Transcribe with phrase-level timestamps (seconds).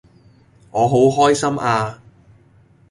[0.71, 1.99] 我好開心呀